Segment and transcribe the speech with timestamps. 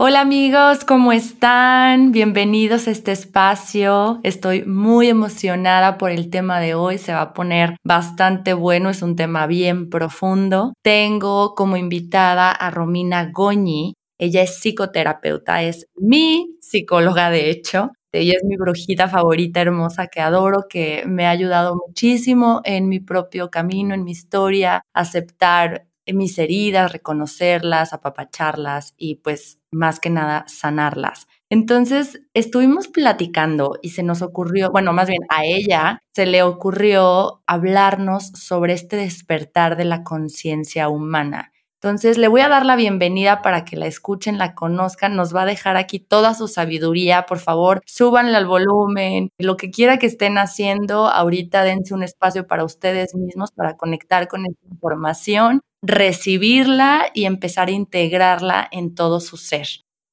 [0.00, 2.12] Hola amigos, ¿cómo están?
[2.12, 4.20] Bienvenidos a este espacio.
[4.22, 6.98] Estoy muy emocionada por el tema de hoy.
[6.98, 8.90] Se va a poner bastante bueno.
[8.90, 10.72] Es un tema bien profundo.
[10.84, 13.94] Tengo como invitada a Romina Goñi.
[14.18, 17.90] Ella es psicoterapeuta, es mi psicóloga de hecho.
[18.12, 23.00] Ella es mi brujita favorita, hermosa, que adoro, que me ha ayudado muchísimo en mi
[23.00, 30.44] propio camino, en mi historia, aceptar mis heridas, reconocerlas, apapacharlas y pues más que nada
[30.48, 31.26] sanarlas.
[31.50, 37.42] Entonces estuvimos platicando y se nos ocurrió, bueno, más bien a ella se le ocurrió
[37.46, 41.52] hablarnos sobre este despertar de la conciencia humana.
[41.80, 45.14] Entonces le voy a dar la bienvenida para que la escuchen, la conozcan.
[45.14, 47.24] Nos va a dejar aquí toda su sabiduría.
[47.24, 49.30] Por favor, súbanle al volumen.
[49.38, 54.26] Lo que quiera que estén haciendo, ahorita dense un espacio para ustedes mismos, para conectar
[54.26, 59.68] con esta información recibirla y empezar a integrarla en todo su ser.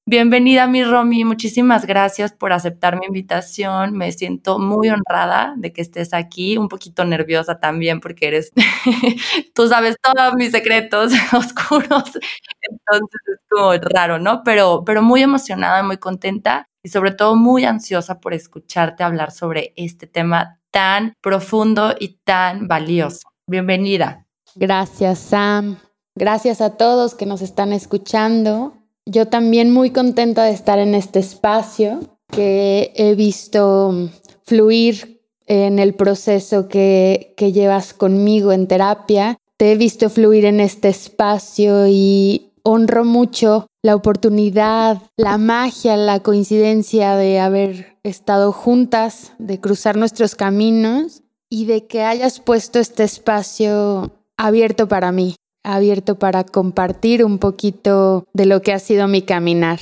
[0.08, 1.26] Bienvenida, mi Romy.
[1.26, 3.94] Muchísimas gracias por aceptar mi invitación.
[3.98, 8.52] Me siento muy honrada de que estés aquí, un poquito nerviosa también porque eres,
[9.56, 12.20] tú sabes todos mis secretos oscuros.
[12.62, 14.44] Entonces es como raro, ¿no?
[14.44, 19.74] Pero, pero muy emocionada, muy contenta y sobre todo muy ansiosa por escucharte hablar sobre
[19.76, 23.28] este tema tan profundo y tan valioso.
[23.48, 24.25] Bienvenida.
[24.56, 25.78] Gracias, Sam.
[26.16, 28.74] Gracias a todos que nos están escuchando.
[29.06, 32.00] Yo también muy contenta de estar en este espacio
[32.32, 34.10] que he visto
[34.46, 39.38] fluir en el proceso que, que llevas conmigo en terapia.
[39.58, 46.22] Te he visto fluir en este espacio y honro mucho la oportunidad, la magia, la
[46.22, 53.04] coincidencia de haber estado juntas, de cruzar nuestros caminos y de que hayas puesto este
[53.04, 59.22] espacio abierto para mí, abierto para compartir un poquito de lo que ha sido mi
[59.22, 59.80] caminar.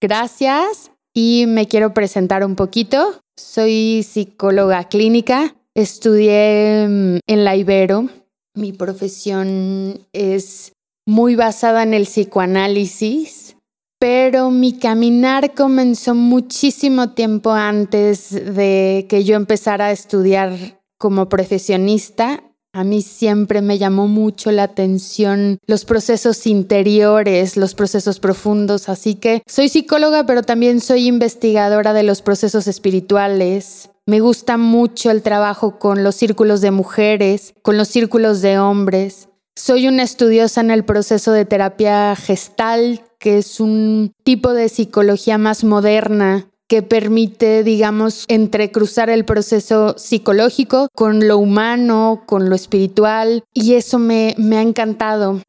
[0.00, 3.20] Gracias y me quiero presentar un poquito.
[3.36, 8.08] Soy psicóloga clínica, estudié mm, en la Ibero.
[8.54, 10.72] Mi profesión es
[11.06, 13.56] muy basada en el psicoanálisis,
[13.98, 22.42] pero mi caminar comenzó muchísimo tiempo antes de que yo empezara a estudiar como profesionista
[22.72, 29.16] a mí siempre me llamó mucho la atención los procesos interiores, los procesos profundos, así
[29.16, 33.90] que soy psicóloga, pero también soy investigadora de los procesos espirituales.
[34.06, 39.28] Me gusta mucho el trabajo con los círculos de mujeres, con los círculos de hombres.
[39.56, 45.38] Soy una estudiosa en el proceso de terapia gestal, que es un tipo de psicología
[45.38, 53.42] más moderna que permite, digamos, entrecruzar el proceso psicológico con lo humano, con lo espiritual,
[53.52, 55.40] y eso me, me ha encantado.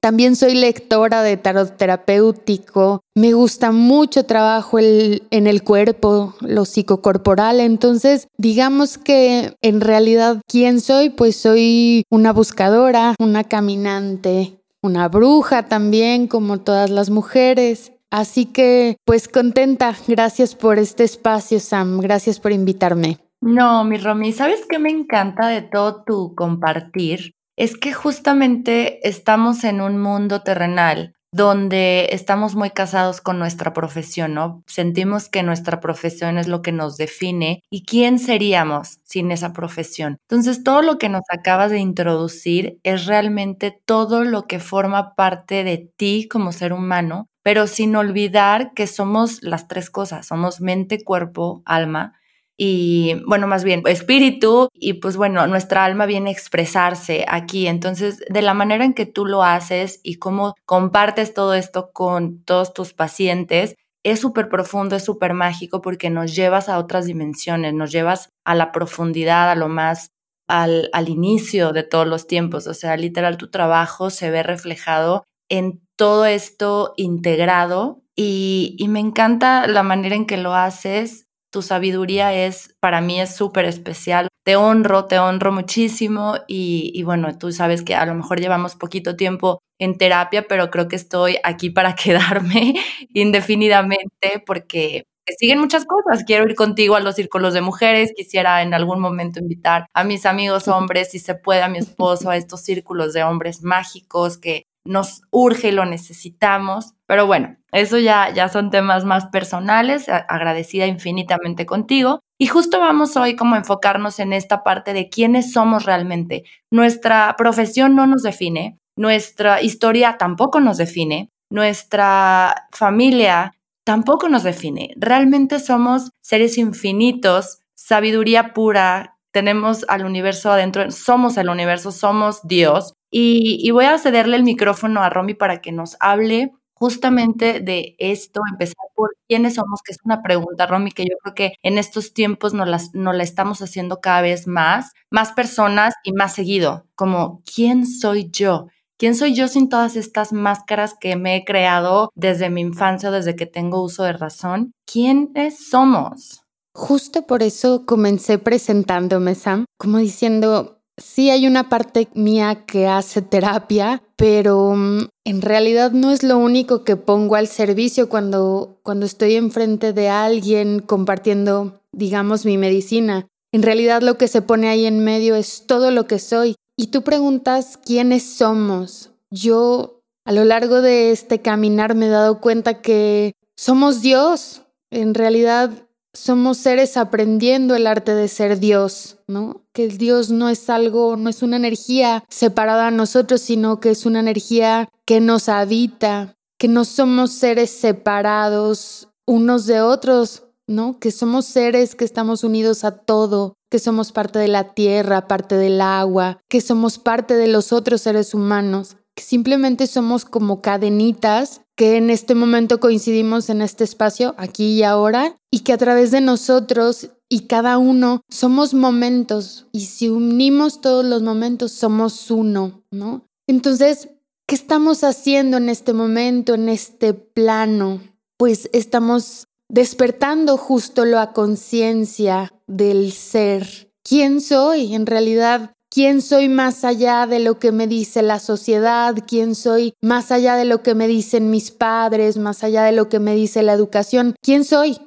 [0.00, 3.02] También soy lectora de tarot terapéutico.
[3.14, 7.60] Me gusta mucho trabajo en el cuerpo, lo psicocorporal.
[7.60, 11.10] Entonces, digamos que en realidad, ¿quién soy?
[11.10, 17.92] Pues soy una buscadora, una caminante, una bruja también, como todas las mujeres.
[18.10, 19.94] Así que, pues contenta.
[20.08, 22.00] Gracias por este espacio, Sam.
[22.00, 23.18] Gracias por invitarme.
[23.40, 27.32] No, mi Romy, ¿sabes qué me encanta de todo tu compartir?
[27.56, 34.34] Es que justamente estamos en un mundo terrenal donde estamos muy casados con nuestra profesión,
[34.34, 34.64] ¿no?
[34.66, 40.18] Sentimos que nuestra profesión es lo que nos define y quién seríamos sin esa profesión.
[40.28, 45.62] Entonces, todo lo que nos acabas de introducir es realmente todo lo que forma parte
[45.62, 51.02] de ti como ser humano pero sin olvidar que somos las tres cosas, somos mente,
[51.02, 52.14] cuerpo, alma
[52.62, 57.66] y bueno, más bien espíritu y pues bueno, nuestra alma viene a expresarse aquí.
[57.66, 62.44] Entonces, de la manera en que tú lo haces y cómo compartes todo esto con
[62.44, 67.72] todos tus pacientes, es súper profundo, es súper mágico porque nos llevas a otras dimensiones,
[67.72, 70.10] nos llevas a la profundidad, a lo más,
[70.46, 72.66] al, al inicio de todos los tiempos.
[72.66, 79.66] O sea, literal, tu trabajo se ve reflejado en todo esto integrado y, me encanta
[79.66, 81.28] la manera en que lo haces.
[81.52, 84.28] Tu sabiduría es, para mí es súper especial.
[84.42, 88.76] Te honro, te honro muchísimo y, y bueno, tú sabes que a lo mejor llevamos
[88.76, 92.76] poquito tiempo en terapia, pero creo que estoy aquí para quedarme
[93.12, 96.24] indefinidamente porque que siguen muchas cosas.
[96.24, 100.24] Quiero ir contigo a los círculos de mujeres, quisiera en algún momento invitar a mis
[100.24, 104.64] amigos hombres, si se puede, a mi esposo, a estos círculos de hombres mágicos que
[104.84, 106.94] nos urge y lo necesitamos.
[107.06, 112.20] Pero bueno, eso ya, ya son temas más personales, agradecida infinitamente contigo.
[112.38, 116.44] Y justo vamos hoy como a enfocarnos en esta parte de quiénes somos realmente.
[116.70, 123.52] Nuestra profesión no nos define, nuestra historia tampoco nos define, nuestra familia
[123.84, 124.90] tampoco nos define.
[124.96, 132.94] Realmente somos seres infinitos, sabiduría pura, tenemos al universo adentro, somos el universo, somos Dios.
[133.10, 138.40] Y, voy a cederle el micrófono a Romy para que nos hable justamente de esto,
[138.50, 142.14] empezar por quiénes somos, que es una pregunta, Romy, que yo creo que en estos
[142.14, 146.86] tiempos nos, las, nos la estamos haciendo cada vez más, más personas y más seguido,
[146.94, 148.68] como ¿quién soy yo?
[148.96, 153.34] ¿Quién soy yo sin todas estas máscaras que me he creado desde mi infancia, desde
[153.34, 154.72] que tengo uso de razón?
[154.84, 156.44] ¿Quiénes somos?
[156.74, 163.22] Justo por eso comencé presentándome, Sam, como diciendo, sí hay una parte mía que hace
[163.22, 169.06] terapia, pero mm, en realidad no es lo único que pongo al servicio cuando, cuando
[169.06, 173.26] estoy enfrente de alguien compartiendo, digamos, mi medicina.
[173.52, 176.54] En realidad lo que se pone ahí en medio es todo lo que soy.
[176.76, 179.10] Y tú preguntas quiénes somos.
[179.30, 184.62] Yo a lo largo de este caminar me he dado cuenta que somos Dios.
[184.90, 185.70] En realidad
[186.12, 189.62] somos seres aprendiendo el arte de ser Dios, ¿no?
[189.72, 193.90] Que el Dios no es algo, no es una energía separada a nosotros, sino que
[193.90, 200.98] es una energía que nos habita, que no somos seres separados unos de otros, ¿no?
[200.98, 205.56] Que somos seres que estamos unidos a todo, que somos parte de la tierra, parte
[205.56, 211.96] del agua, que somos parte de los otros seres humanos, simplemente somos como cadenitas que
[211.96, 216.20] en este momento coincidimos en este espacio, aquí y ahora, y que a través de
[216.20, 223.24] nosotros y cada uno somos momentos, y si unimos todos los momentos, somos uno, ¿no?
[223.46, 224.08] Entonces,
[224.46, 228.00] ¿qué estamos haciendo en este momento, en este plano?
[228.36, 233.90] Pues estamos despertando justo la conciencia del ser.
[234.02, 234.94] ¿Quién soy?
[234.94, 239.94] En realidad, quién soy más allá de lo que me dice la sociedad, quién soy
[240.00, 243.34] más allá de lo que me dicen mis padres, más allá de lo que me
[243.34, 244.98] dice la educación, quién soy.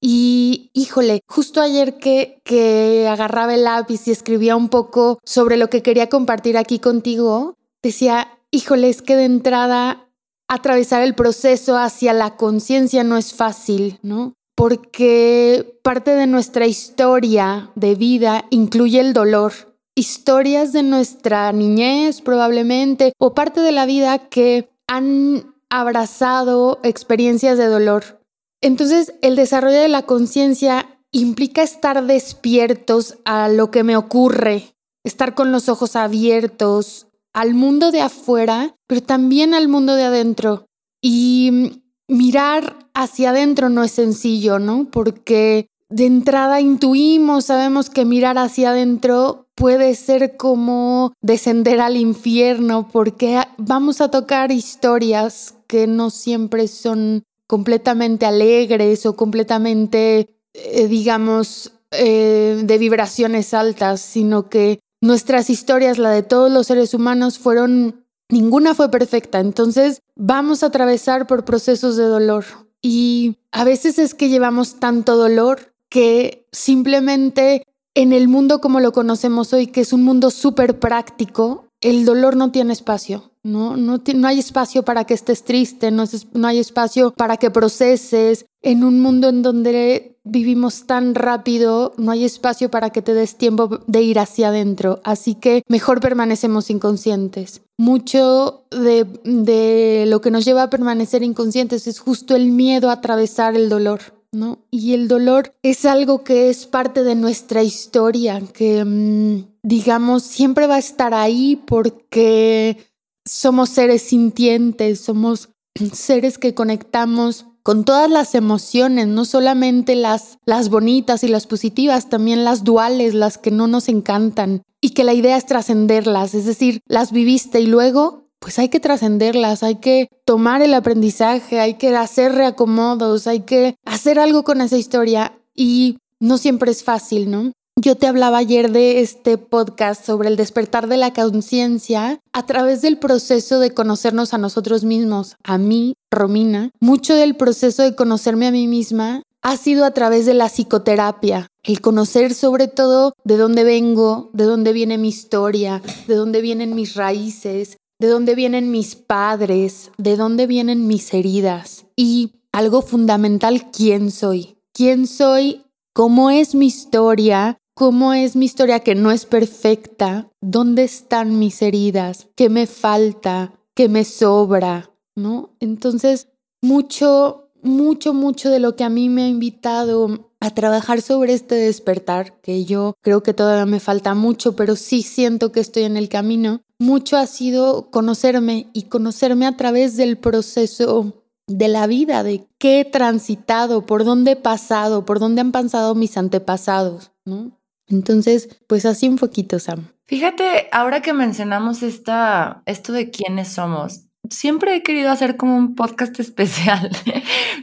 [0.00, 5.70] Y híjole, justo ayer que, que agarraba el lápiz y escribía un poco sobre lo
[5.70, 10.08] que quería compartir aquí contigo, decía, híjole, es que de entrada
[10.48, 14.34] atravesar el proceso hacia la conciencia no es fácil, ¿no?
[14.56, 23.12] Porque parte de nuestra historia de vida incluye el dolor historias de nuestra niñez probablemente
[23.18, 28.20] o parte de la vida que han abrazado experiencias de dolor.
[28.60, 34.74] Entonces, el desarrollo de la conciencia implica estar despiertos a lo que me ocurre,
[35.04, 40.66] estar con los ojos abiertos al mundo de afuera, pero también al mundo de adentro.
[41.02, 44.88] Y mirar hacia adentro no es sencillo, ¿no?
[44.90, 52.88] Porque de entrada intuimos, sabemos que mirar hacia adentro puede ser como descender al infierno
[52.90, 61.74] porque vamos a tocar historias que no siempre son completamente alegres o completamente, eh, digamos,
[61.92, 68.04] eh, de vibraciones altas, sino que nuestras historias, la de todos los seres humanos, fueron,
[68.28, 69.38] ninguna fue perfecta.
[69.38, 72.46] Entonces vamos a atravesar por procesos de dolor.
[72.82, 77.62] Y a veces es que llevamos tanto dolor que simplemente
[77.94, 82.36] en el mundo como lo conocemos hoy, que es un mundo súper práctico, el dolor
[82.36, 83.32] no tiene espacio.
[83.44, 88.46] No, no, hay espacio para que estés triste, no, no hay espacio para que proceses.
[88.62, 93.36] En un mundo en donde vivimos tan rápido, no hay espacio para que te des
[93.36, 95.00] tiempo de ir hacia adentro.
[95.02, 97.62] Así que mejor permanecemos inconscientes.
[97.76, 102.94] Mucho de, de lo que nos lleva a permanecer inconscientes es justo el miedo a
[102.94, 104.21] atravesar el dolor.
[104.32, 104.58] ¿No?
[104.70, 110.66] Y el dolor es algo que es parte de nuestra historia, que mm, digamos siempre
[110.66, 112.78] va a estar ahí porque
[113.24, 115.50] somos seres sintientes, somos
[115.92, 122.08] seres que conectamos con todas las emociones, no solamente las, las bonitas y las positivas,
[122.08, 126.44] también las duales, las que no nos encantan, y que la idea es trascenderlas, es
[126.44, 131.74] decir, las viviste y luego pues hay que trascenderlas, hay que tomar el aprendizaje, hay
[131.74, 137.30] que hacer reacomodos, hay que hacer algo con esa historia y no siempre es fácil,
[137.30, 137.52] ¿no?
[137.80, 142.82] Yo te hablaba ayer de este podcast sobre el despertar de la conciencia a través
[142.82, 146.70] del proceso de conocernos a nosotros mismos, a mí, Romina.
[146.80, 151.48] Mucho del proceso de conocerme a mí misma ha sido a través de la psicoterapia,
[151.64, 156.74] el conocer sobre todo de dónde vengo, de dónde viene mi historia, de dónde vienen
[156.74, 163.70] mis raíces, de dónde vienen mis padres, de dónde vienen mis heridas y algo fundamental,
[163.70, 164.56] quién soy.
[164.74, 165.62] ¿Quién soy?
[165.94, 167.58] ¿Cómo es mi historia?
[167.76, 170.28] ¿Cómo es mi historia que no es perfecta?
[170.40, 172.26] ¿Dónde están mis heridas?
[172.34, 173.52] ¿Qué me falta?
[173.72, 174.90] ¿Qué me sobra?
[175.14, 175.54] ¿No?
[175.60, 176.26] Entonces,
[176.60, 181.54] mucho, mucho, mucho de lo que a mí me ha invitado a trabajar sobre este
[181.54, 185.96] despertar, que yo creo que todavía me falta mucho, pero sí siento que estoy en
[185.96, 192.22] el camino, mucho ha sido conocerme y conocerme a través del proceso de la vida,
[192.22, 197.58] de qué he transitado, por dónde he pasado, por dónde han pasado mis antepasados, ¿no?
[197.88, 199.88] Entonces, pues así un poquito, Sam.
[200.06, 205.74] Fíjate, ahora que mencionamos esta, esto de quiénes somos, siempre he querido hacer como un
[205.74, 206.90] podcast especial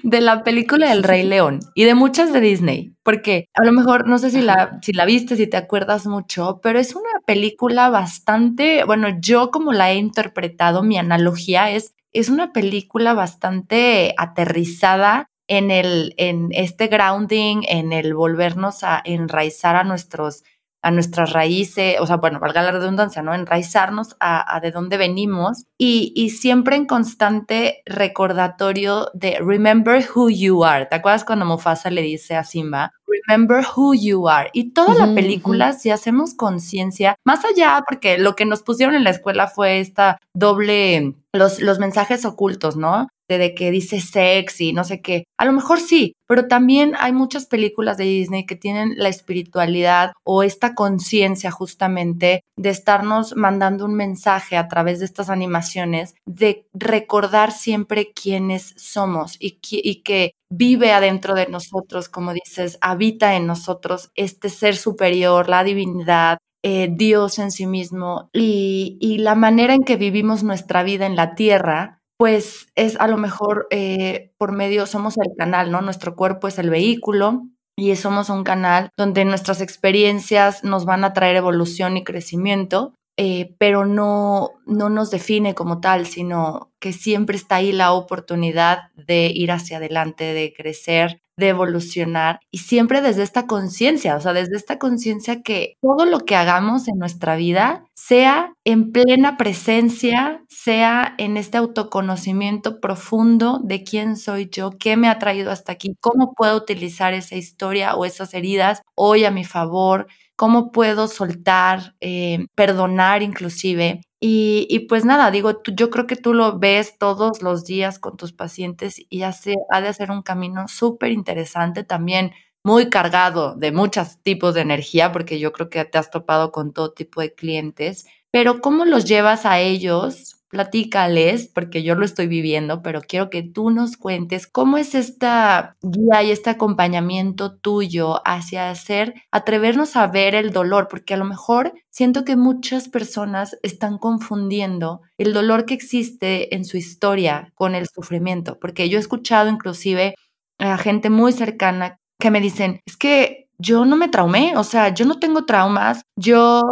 [0.04, 4.08] de la película del Rey León y de muchas de Disney, porque a lo mejor
[4.08, 7.92] no sé si la, si la viste, si te acuerdas mucho, pero es una película
[7.92, 15.30] bastante, bueno, yo como la he interpretado, mi analogía es, es una película bastante aterrizada
[15.48, 20.44] en el, en este grounding, en el volvernos a enraizar a nuestros
[20.82, 23.34] a nuestras raíces, o sea, bueno, valga la redundancia, ¿no?
[23.34, 30.64] Enraizarnos a, de dónde venimos y, y, siempre en constante recordatorio de remember who you
[30.64, 30.86] are.
[30.86, 32.94] ¿Te acuerdas cuando Mufasa le dice a Simba,
[33.28, 34.50] remember who you are?
[34.54, 39.04] Y toda la película, si hacemos conciencia, más allá, porque lo que nos pusieron en
[39.04, 43.08] la escuela fue esta doble, los, los mensajes ocultos, ¿no?
[43.38, 45.26] De que dice sexy, no sé qué.
[45.38, 50.14] A lo mejor sí, pero también hay muchas películas de Disney que tienen la espiritualidad
[50.24, 56.68] o esta conciencia justamente de estarnos mandando un mensaje a través de estas animaciones de
[56.74, 59.60] recordar siempre quiénes somos y,
[60.02, 66.40] que vive adentro de nosotros, como dices, habita en nosotros este ser superior, la divinidad,
[66.62, 71.34] eh, Dios en sí mismo y, la manera en que vivimos nuestra vida en la
[71.36, 75.80] tierra pues es a lo mejor eh, por medio, somos el canal, ¿no?
[75.80, 77.44] Nuestro cuerpo es el vehículo
[77.78, 83.56] y somos un canal donde nuestras experiencias nos van a traer evolución y crecimiento, eh,
[83.58, 89.32] pero no, no nos define como tal, sino que siempre está ahí la oportunidad de
[89.34, 94.56] ir hacia adelante, de crecer, de evolucionar y siempre desde esta conciencia, o sea, desde
[94.58, 101.16] esta conciencia que todo lo que hagamos en nuestra vida sea en plena presencia, sea
[101.18, 106.34] en este autoconocimiento profundo de quién soy yo, qué me ha traído hasta aquí, cómo
[106.34, 110.08] puedo utilizar esa historia o esas heridas hoy a mi favor,
[110.40, 114.00] cómo puedo soltar, eh, perdonar inclusive.
[114.22, 118.32] Y, pues nada, digo, yo creo que tú lo ves todos los días con tus
[118.32, 122.32] pacientes y hace, ha de ser un camino súper interesante también,
[122.64, 126.72] muy cargado de muchos tipos de energía, porque yo creo que te has topado con
[126.72, 132.28] todo tipo de clientes, pero ¿cómo los llevas a ellos platícales, porque yo lo estoy
[132.28, 138.28] viviendo, pero quiero que tú nos cuentes cómo es esta guía y este acompañamiento tuyo
[138.28, 143.58] hacia hacer, atrevernos a ver el dolor, porque a lo mejor siento que muchas personas
[143.64, 149.02] están confundiendo el dolor que existe en su historia con el sufrimiento, porque yo he
[149.02, 150.16] escuchado inclusive
[150.58, 154.94] a gente muy cercana que me dicen, es que yo no me traumé, o sea,
[154.94, 156.64] yo no tengo traumas, yo,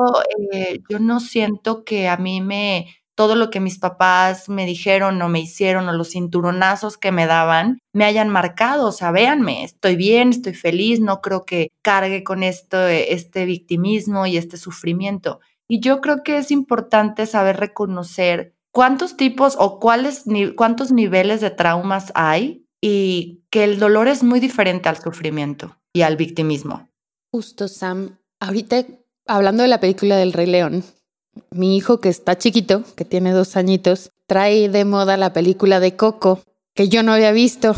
[0.54, 5.20] eh, yo no siento que a mí me, todo lo que mis papás me dijeron
[5.24, 8.88] o me hicieron o los cinturonazos que me daban me hayan marcado.
[8.88, 14.28] O sea, véanme, estoy bien, estoy feliz, no creo que cargue con esto, este victimismo
[14.28, 15.40] y este sufrimiento.
[15.68, 21.50] Y yo creo que es importante saber reconocer cuántos tipos o cuáles, cuántos niveles de
[21.50, 26.88] traumas hay y que el dolor es muy diferente al sufrimiento y al victimismo.
[27.32, 28.20] Justo, Sam.
[28.40, 28.86] Ahorita,
[29.26, 30.84] hablando de la película del Rey León,
[31.52, 35.96] mi hijo que está chiquito, que tiene dos añitos, trae de moda la película de
[35.96, 36.42] Coco,
[36.74, 37.76] que yo no había visto.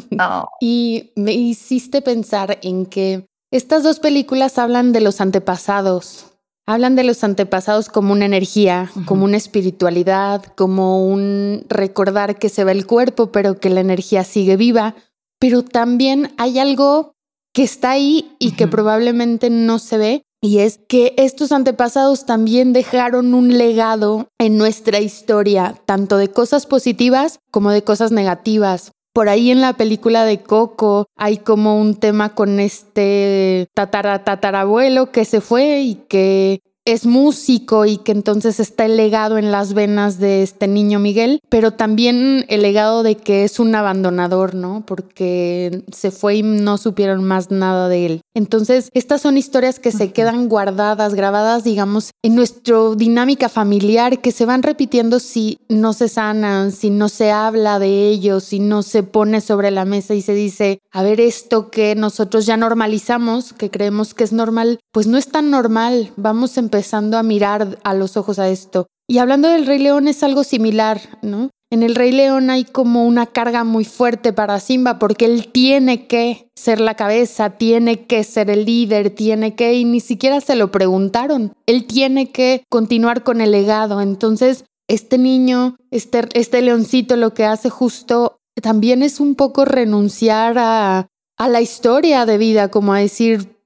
[0.60, 6.26] y me hiciste pensar en que estas dos películas hablan de los antepasados.
[6.66, 12.62] Hablan de los antepasados como una energía, como una espiritualidad, como un recordar que se
[12.62, 14.94] ve el cuerpo, pero que la energía sigue viva.
[15.40, 17.12] Pero también hay algo
[17.52, 22.72] que está ahí y que probablemente no se ve, y es que estos antepasados también
[22.72, 28.92] dejaron un legado en nuestra historia, tanto de cosas positivas como de cosas negativas.
[29.12, 35.10] Por ahí en la película de Coco hay como un tema con este tatara tatarabuelo
[35.10, 36.60] que se fue y que
[36.92, 41.40] es músico y que entonces está el legado en las venas de este niño Miguel,
[41.48, 44.84] pero también el legado de que es un abandonador, ¿no?
[44.86, 48.20] Porque se fue y no supieron más nada de él.
[48.34, 54.32] Entonces, estas son historias que se quedan guardadas, grabadas, digamos, en nuestra dinámica familiar, que
[54.32, 58.82] se van repitiendo si no se sanan, si no se habla de ellos, si no
[58.82, 63.52] se pone sobre la mesa y se dice, a ver, esto que nosotros ya normalizamos,
[63.52, 66.12] que creemos que es normal, pues no es tan normal.
[66.16, 68.86] Vamos a empezar empezando a mirar a los ojos a esto.
[69.06, 71.50] Y hablando del Rey León es algo similar, ¿no?
[71.70, 76.06] En el Rey León hay como una carga muy fuerte para Simba porque él tiene
[76.06, 80.56] que ser la cabeza, tiene que ser el líder, tiene que, y ni siquiera se
[80.56, 84.00] lo preguntaron, él tiene que continuar con el legado.
[84.00, 90.56] Entonces, este niño, este, este leoncito lo que hace justo también es un poco renunciar
[90.56, 93.59] a, a la historia de vida, como a decir,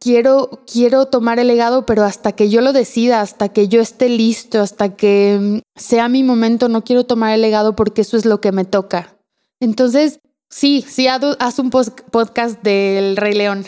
[0.00, 4.08] quiero, quiero tomar el legado, pero hasta que yo lo decida, hasta que yo esté
[4.08, 8.24] listo, hasta que mm, sea mi momento, no quiero tomar el legado porque eso es
[8.24, 9.16] lo que me toca.
[9.60, 13.64] Entonces, sí, sí, haz un podcast del Rey León.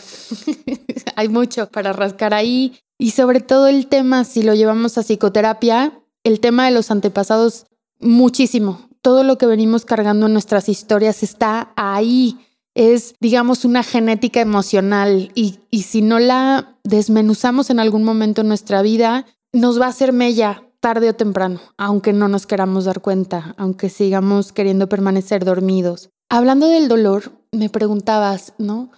[1.16, 2.80] Hay mucho para rascar ahí.
[2.98, 7.66] Y sobre todo el tema, si lo llevamos a psicoterapia, el tema de los antepasados,
[8.00, 8.88] muchísimo.
[9.02, 12.38] Todo lo que venimos cargando en nuestras historias está ahí
[12.74, 18.82] es, digamos, una genética emocional y, si no la desmenuzamos en algún momento en nuestra
[18.82, 23.54] vida, nos va a hacer mella tarde o temprano, aunque no nos queramos dar cuenta,
[23.56, 26.10] aunque sigamos queriendo permanecer dormidos.
[26.28, 28.90] Hablando del dolor, me preguntabas, ¿no?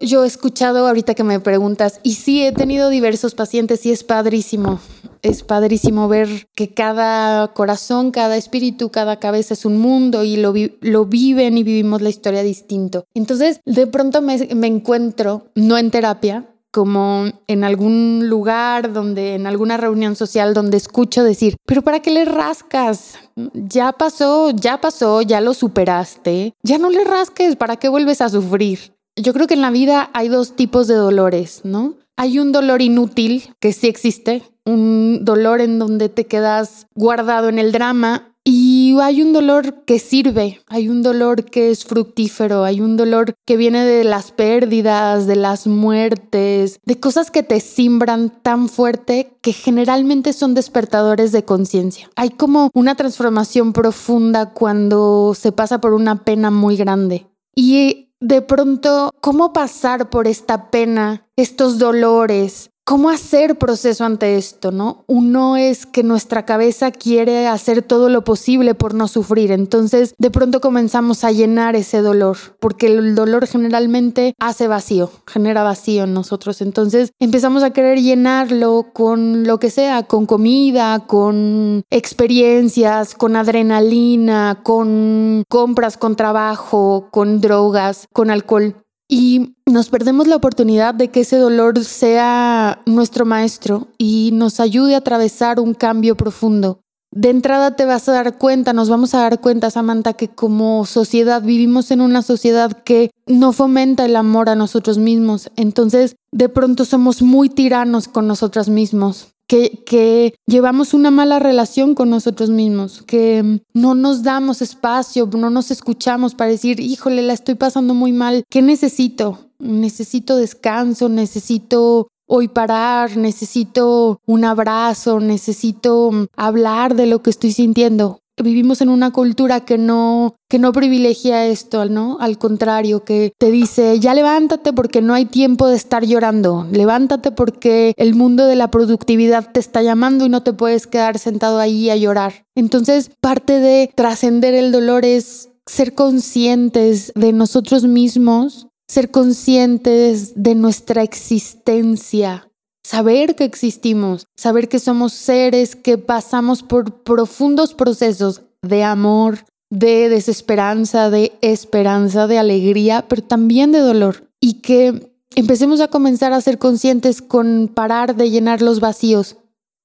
[0.00, 4.04] Yo he escuchado ahorita que me preguntas, y sí, he tenido diversos pacientes y es
[4.04, 4.78] padrísimo,
[5.22, 10.54] es padrísimo ver que cada corazón, cada espíritu, cada cabeza es un mundo y lo,
[10.82, 13.06] lo viven y vivimos la historia distinto.
[13.12, 19.48] Entonces, de pronto me, me encuentro, no en terapia, como en algún lugar donde, en
[19.48, 23.14] alguna reunión social donde escucho decir, pero ¿para qué le rascas?
[23.52, 28.28] Ya pasó, ya pasó, ya lo superaste, ya no le rasques, ¿para qué vuelves a
[28.28, 28.96] sufrir?
[29.20, 31.94] Yo creo que en la vida hay dos tipos de dolores, ¿no?
[32.16, 37.58] Hay un dolor inútil que sí existe, un dolor en donde te quedas guardado en
[37.58, 42.80] el drama y hay un dolor que sirve, hay un dolor que es fructífero, hay
[42.80, 48.30] un dolor que viene de las pérdidas, de las muertes, de cosas que te simbran
[48.42, 52.08] tan fuerte que generalmente son despertadores de conciencia.
[52.16, 57.26] Hay como una transformación profunda cuando se pasa por una pena muy grande.
[57.54, 64.72] Y de pronto, ¿cómo pasar por esta pena, estos dolores, ¿Cómo hacer proceso ante esto,
[64.72, 65.04] no?
[65.08, 70.30] Uno es que nuestra cabeza quiere hacer todo lo posible por no sufrir, entonces de
[70.30, 76.14] pronto comenzamos a llenar ese dolor, porque el dolor generalmente hace vacío, genera vacío en
[76.14, 83.36] nosotros, entonces empezamos a querer llenarlo con lo que sea, con comida, con experiencias, con
[83.36, 88.76] adrenalina, con compras, con trabajo, con drogas, con alcohol.
[89.08, 94.94] Y nos perdemos la oportunidad de que ese dolor sea nuestro maestro y nos ayude
[94.94, 96.80] a atravesar un cambio profundo.
[97.10, 100.84] De entrada te vas a dar cuenta, nos vamos a dar cuenta, Samantha, que como
[100.84, 105.50] sociedad vivimos en una sociedad que no fomenta el amor a nosotros mismos.
[105.56, 112.10] Entonces, de pronto somos muy tiranos con nosotros mismos que, llevamos una mala relación con
[112.10, 117.54] nosotros mismos, que no nos damos espacio, no nos escuchamos para decir, híjole, la estoy
[117.54, 119.50] pasando muy mal, ¿qué necesito?
[119.58, 128.20] Necesito descanso, necesito hoy parar, necesito un abrazo, necesito hablar de lo que estoy sintiendo
[128.42, 132.18] vivimos en una cultura que no, que no privilegia esto, ¿no?
[132.20, 137.30] Al contrario, que te dice, ya levántate porque no hay tiempo de estar llorando, levántate
[137.32, 141.58] porque el mundo de la productividad te está llamando y no te puedes quedar sentado
[141.58, 142.44] ahí a llorar.
[142.54, 150.54] Entonces, parte de trascender el dolor es ser conscientes de nosotros mismos, ser conscientes de
[150.54, 152.47] nuestra existencia,
[152.88, 160.08] saber que existimos, saber que somos seres que pasamos por profundos procesos de amor, de
[160.08, 164.30] desesperanza, de esperanza, de alegría, pero también de dolor.
[164.40, 169.36] Y que empecemos a comenzar a ser conscientes con parar de llenar los vacíos,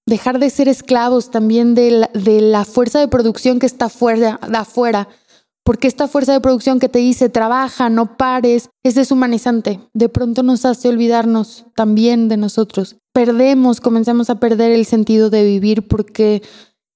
[0.06, 4.39] dejar de ser esclavos también de la, de la fuerza de producción que está fuera,
[4.50, 5.10] de afuera,
[5.63, 9.80] porque esta fuerza de producción que te dice trabaja, no pares, es deshumanizante.
[9.93, 12.97] De pronto nos hace olvidarnos también de nosotros.
[13.13, 16.41] Perdemos, comenzamos a perder el sentido de vivir porque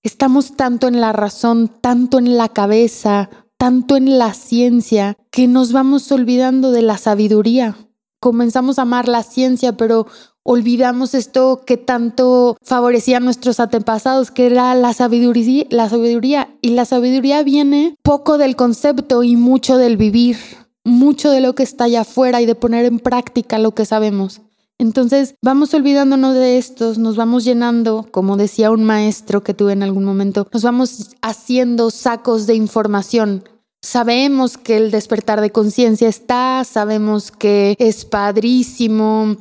[0.03, 5.71] estamos tanto en la razón, tanto en la cabeza, tanto en la ciencia, que nos
[5.71, 7.77] vamos olvidando de la sabiduría.
[8.19, 10.07] Comenzamos a amar la ciencia, pero
[10.49, 16.49] olvidamos esto que tanto favorecía a nuestros antepasados, que era la sabiduría, la sabiduría.
[16.61, 20.37] Y la sabiduría viene poco del concepto y mucho del vivir,
[20.85, 24.39] mucho de lo que está allá afuera y de poner en práctica lo que sabemos.
[24.79, 29.83] Entonces vamos olvidándonos de estos, nos vamos llenando, como decía un maestro que tuve en
[29.83, 33.43] algún momento, nos vamos haciendo sacos de información.
[33.81, 39.35] Sabemos que el despertar de conciencia está, sabemos que es padrísimo,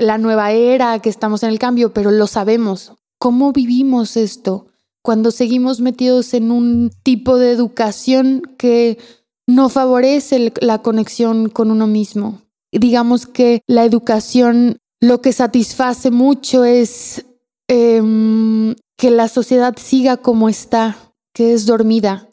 [0.00, 2.94] la nueva era, que estamos en el cambio, pero lo sabemos.
[3.18, 4.66] ¿Cómo vivimos esto?
[5.02, 8.98] Cuando seguimos metidos en un tipo de educación que
[9.46, 12.42] no favorece la conexión con uno mismo.
[12.72, 17.26] Digamos que la educación lo que satisface mucho es
[17.68, 20.96] em, que la sociedad siga como está,
[21.34, 22.29] que es dormida.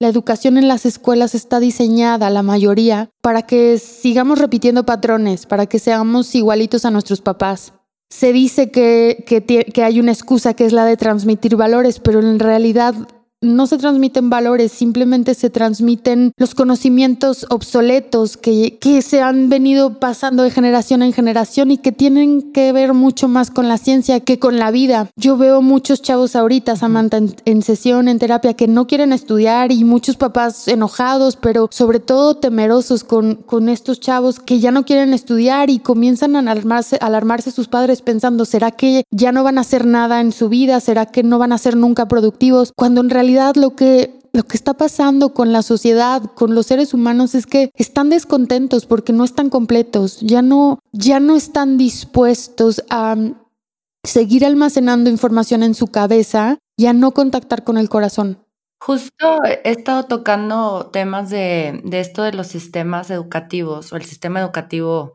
[0.00, 5.66] La educación en las escuelas está diseñada, la mayoría, para que sigamos repitiendo patrones, para
[5.66, 7.72] que seamos igualitos a nuestros papás.
[8.08, 12.38] Se dice que, que hay una excusa que es la de transmitir valores, pero en
[12.38, 12.94] realidad
[13.40, 20.00] no se transmiten valores, simplemente se transmiten los conocimientos obsoletos que, que, se han venido
[20.00, 24.18] pasando de generación en generación y que tienen que ver mucho más con la ciencia
[24.20, 25.08] que con la vida.
[25.16, 29.84] Yo veo muchos chavos ahorita, Samantha, en, sesión, en terapia, que no quieren estudiar y
[29.84, 35.14] muchos papás enojados, pero sobre todo temerosos con, con estos chavos que ya no quieren
[35.14, 39.60] estudiar y comienzan a alarmarse, alarmarse sus padres pensando, ¿será que ya no van a
[39.60, 40.80] hacer nada en su vida?
[40.80, 42.72] ¿Será que no van a ser nunca productivos?
[42.74, 46.94] Cuando en realidad lo que lo que está pasando con la sociedad, con los seres
[46.94, 52.84] humanos es que están descontentos porque no están completos, ya no ya no están dispuestos
[52.90, 53.16] a
[54.04, 58.38] seguir almacenando información en su cabeza y a no contactar con el corazón.
[58.80, 64.40] Justo he estado tocando temas de, de esto de los sistemas educativos o el sistema
[64.40, 65.14] educativo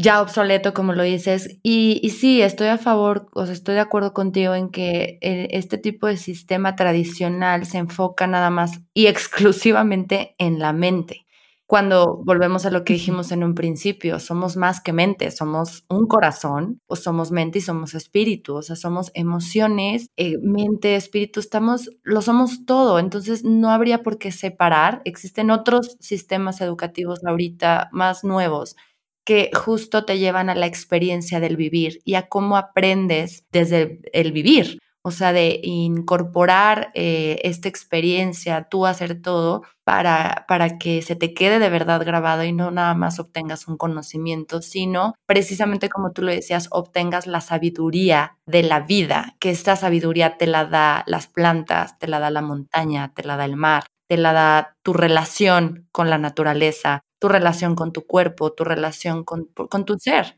[0.00, 1.58] ya obsoleto, como lo dices.
[1.62, 5.48] Y, y, sí, estoy a favor, o sea, estoy de acuerdo contigo en que eh,
[5.52, 11.26] este tipo de sistema tradicional se enfoca nada más y exclusivamente en la mente.
[11.66, 16.08] Cuando volvemos a lo que dijimos en un principio, somos más que mente, somos un
[16.08, 21.88] corazón, o somos mente y somos espíritu, o sea, somos emociones, eh, mente, espíritu, estamos,
[22.02, 25.00] lo somos todo, entonces no habría por qué separar.
[25.04, 28.74] Existen otros sistemas educativos ahorita más nuevos
[29.24, 34.32] que justo te llevan a la experiencia del vivir y a cómo aprendes desde el
[34.32, 34.78] vivir.
[35.02, 41.32] O sea, de incorporar eh, esta experiencia, tú hacer todo para, para que se te
[41.32, 46.20] quede de verdad grabado y no nada más obtengas un conocimiento, sino precisamente como tú
[46.20, 51.28] lo decías, obtengas la sabiduría de la vida, que esta sabiduría te la da las
[51.28, 54.92] plantas, te la da la montaña, te la da el mar, te la da tu
[54.92, 60.36] relación con la naturaleza, tu relación con tu cuerpo, tu relación con, con tu ser.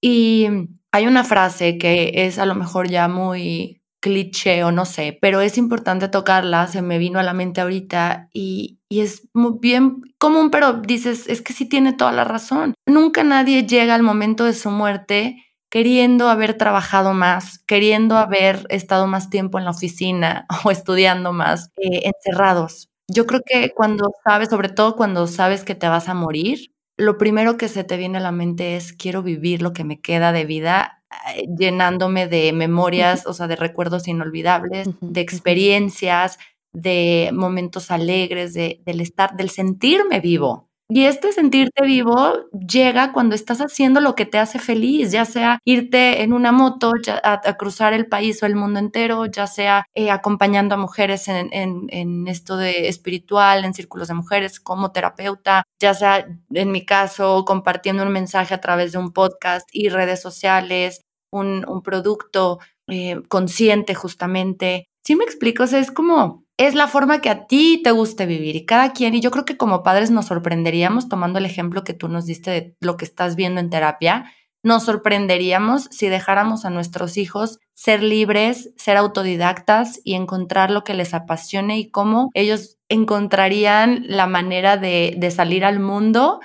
[0.00, 0.48] Y
[0.92, 5.40] hay una frase que es a lo mejor ya muy cliché o no sé, pero
[5.40, 10.02] es importante tocarla, se me vino a la mente ahorita y, y, es muy bien
[10.18, 12.74] común, pero dices, es que sí tiene toda la razón.
[12.86, 19.06] Nunca nadie llega al momento de su muerte queriendo haber trabajado más, queriendo haber estado
[19.06, 22.87] más tiempo en la oficina o estudiando más, eh, encerrados.
[23.10, 27.16] Yo creo que cuando sabes, sobre todo cuando sabes que te vas a morir, lo
[27.16, 30.30] primero que se te viene a la mente es quiero vivir lo que me queda
[30.32, 31.02] de vida
[31.34, 36.38] eh, llenándome de memorias, o sea, de recuerdos inolvidables, de experiencias,
[36.72, 40.67] de momentos alegres, de, del estar, del sentirme vivo.
[40.90, 45.58] Y este sentirte vivo llega cuando estás haciendo lo que te hace feliz, ya sea
[45.66, 50.10] irte en una moto a, cruzar el país o el mundo entero, ya sea eh,
[50.10, 56.26] acompañando a mujeres en, esto de espiritual, en círculos de mujeres como terapeuta, ya sea
[56.54, 61.82] en mi caso compartiendo un mensaje a través de un podcast y redes sociales, un,
[61.84, 64.86] producto eh, consciente justamente.
[65.04, 68.26] Si me explico, o sea, es como es la forma que a ti te guste
[68.26, 71.84] vivir y cada quien, y yo creo que como padres nos sorprenderíamos, tomando el ejemplo
[71.84, 74.32] que tú nos diste de lo que estás viendo en terapia,
[74.64, 80.94] nos sorprenderíamos si dejáramos a nuestros hijos ser libres, ser autodidactas y encontrar lo que
[80.94, 86.40] les apasione y cómo ellos encontrarían la manera de, de salir al mundo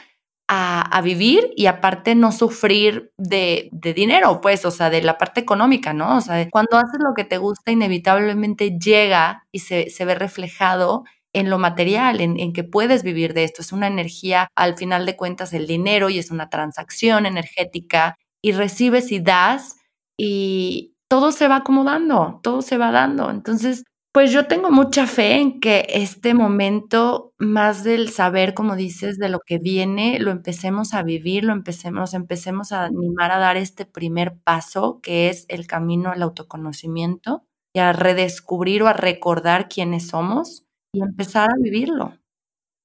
[0.55, 5.93] a, vivir y aparte no sufrir de, dinero, pues, o sea, de la parte económica,
[5.93, 6.17] ¿no?
[6.17, 11.49] O sea, cuando haces lo que te gusta, inevitablemente llega y se, ve reflejado en
[11.49, 13.61] lo material, en, en, que puedes vivir de esto.
[13.61, 18.51] Es una energía, al final de cuentas, el dinero y es una transacción energética y
[18.51, 19.77] recibes y das
[20.17, 23.29] y todo se va acomodando, todo se va dando.
[23.29, 29.17] Entonces, Pues yo tengo mucha fe en que este momento, más del saber, como dices,
[29.17, 33.57] de lo que viene, lo empecemos a vivir, lo empecemos, empecemos a animar a dar
[33.57, 37.43] este primer paso, que es el camino al autoconocimiento
[37.75, 42.13] y a redescubrir o a recordar quiénes somos y empezar a vivirlo.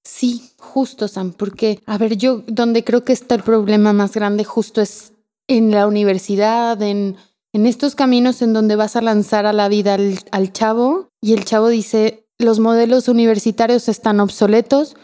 [0.07, 4.45] Sí, justo, Sam, porque, a ver, yo donde creo que está el problema más grande
[4.45, 5.13] justo es
[5.47, 7.17] en la universidad, en
[7.53, 9.97] en estos caminos en donde vas a lanzar a la vida
[10.31, 14.97] al, chavo y el chavo dice, los modelos universitarios están obsoletos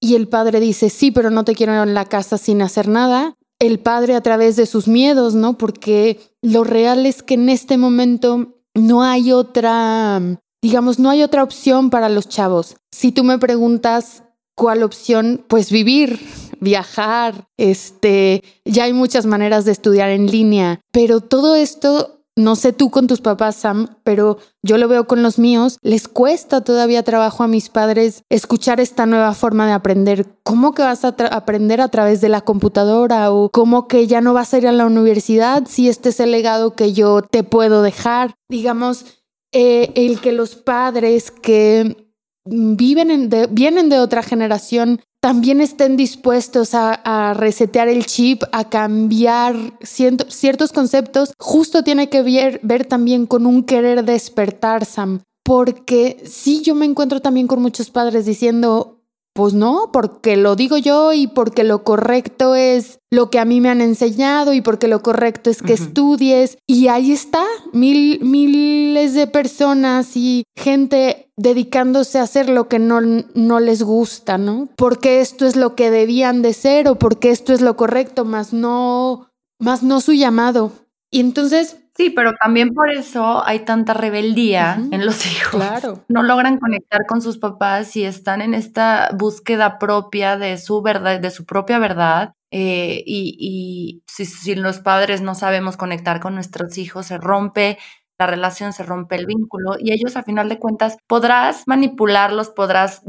[0.00, 3.34] y el padre dice, sí, pero no te quiero en la casa sin hacer nada.
[3.58, 5.58] El padre a través de sus miedos, ¿no?
[5.58, 10.22] Porque lo real es que en este momento no hay otra,
[10.62, 12.76] digamos, no hay otra opción para los chavos.
[12.92, 14.22] Si tú me preguntas
[14.54, 16.20] cuál opción, pues vivir,
[16.60, 22.72] viajar, este, ya hay muchas maneras de estudiar en línea, pero todo esto no sé
[22.72, 25.78] tú con tus papás, Sam, pero yo lo veo con los míos.
[25.82, 30.26] Les cuesta todavía trabajo a mis padres escuchar esta nueva forma de aprender.
[30.44, 33.32] ¿Cómo que vas a aprender a través de la computadora?
[33.32, 36.30] ¿O cómo que ya no vas a ir a la universidad si este es el
[36.30, 38.36] legado que yo te puedo dejar?
[38.48, 39.04] Digamos,
[39.52, 42.07] eh, el que los padres que
[42.50, 50.72] viven vienen de otra generación también estén dispuestos a, resetear el chip, a cambiar ciertos
[50.72, 55.22] conceptos, justo tiene que ver, ver también con un querer despertar, Sam.
[55.42, 58.97] Porque sí, yo me encuentro también con muchos padres diciendo,
[59.38, 63.60] pues no, porque lo digo yo y porque lo correcto es lo que a mí
[63.60, 66.58] me han enseñado y porque lo correcto es que estudies.
[66.66, 73.00] Y ahí está, mil, miles de personas y gente dedicándose a hacer lo que no,
[73.00, 74.70] no les gusta, ¿no?
[74.74, 78.52] Porque esto es lo que debían de ser o porque esto es lo correcto, más
[78.52, 80.72] no, más no su llamado.
[81.12, 85.60] Y entonces Sí, pero también por eso hay tanta rebeldía en los hijos.
[85.60, 86.04] Claro.
[86.06, 91.18] No logran conectar con sus papás y están en esta búsqueda propia de su verdad,
[91.18, 92.34] de su propia verdad.
[92.52, 97.78] Eh, y, si, si, los padres no sabemos conectar con nuestros hijos, se rompe
[98.16, 103.02] la relación, se rompe el vínculo y ellos a final de cuentas podrás manipularlos, podrás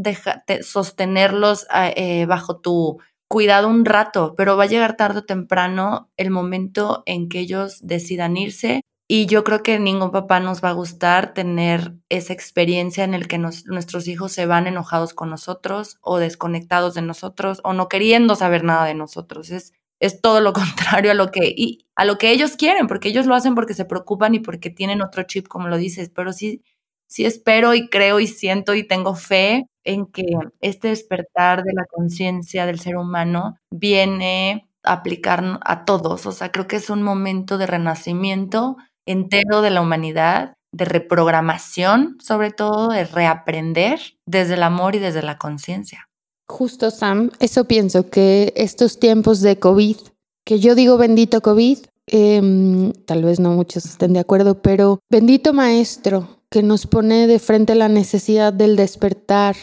[0.62, 6.10] sostenerlos ah, eh, bajo tu cuidado un rato, pero va a llegar tarde o temprano
[6.18, 8.82] el momento en que ellos decidan irse.
[9.08, 13.28] Y yo creo que ningún papá nos va a gustar tener esa experiencia en el
[13.28, 18.36] que nuestros hijos se van enojados con nosotros o desconectados de nosotros o no queriendo
[18.36, 19.50] saber nada de nosotros.
[19.52, 21.56] Es, es todo lo contrario a lo que
[21.96, 25.02] a lo que ellos quieren, porque ellos lo hacen porque se preocupan y porque tienen
[25.02, 26.64] otro chip, como lo dices, pero sí
[27.10, 30.24] sí espero y creo y siento y tengo fe en que
[30.62, 36.26] este despertar de la conciencia del ser humano viene a aplicar a todos.
[36.26, 42.18] O sea, creo que es un momento de renacimiento entero de la humanidad, de reprogramación,
[42.22, 46.08] sobre todo de reaprender desde el amor y desde la conciencia.
[46.48, 49.98] Justo, Sam, eso pienso que estos tiempos de COVID,
[50.46, 55.54] que yo digo bendito COVID, em, tal vez no muchos estén de acuerdo, pero bendito
[55.54, 59.56] maestro, que nos pone de frente la necesidad del despertar,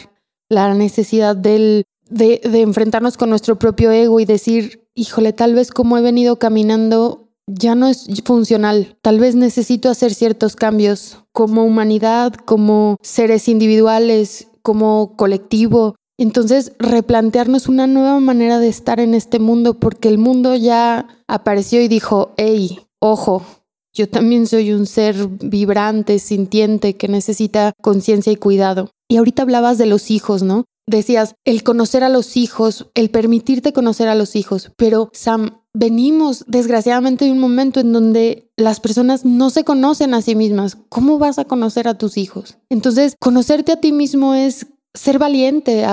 [0.49, 5.97] la necesidad del, de, enfrentarnos con nuestro propio ego y decir, híjole, tal vez como
[5.97, 8.97] he venido caminando ya no es funcional.
[9.01, 15.95] Tal vez necesito hacer ciertos cambios como humanidad, como seres individuales, como colectivo.
[16.17, 21.81] Entonces, replantearnos una nueva manera de estar en este mundo porque el mundo ya apareció
[21.81, 23.43] y dijo, hey, ojo,
[23.97, 28.91] yo también soy un ser vibrante, sintiente, que necesita conciencia y cuidado.
[29.09, 30.65] Y ahorita hablabas de los hijos, ¿no?
[30.85, 36.45] Decías, el conocer a los hijos, el permitirte conocer a los hijos, pero Sam, venimos
[36.47, 40.77] desgraciadamente de un momento en donde las personas no se conocen a sí mismas.
[40.89, 42.57] ¿Cómo vas a conocer a tus hijos?
[42.69, 45.85] Entonces, conocerte a ti mismo es ser valiente,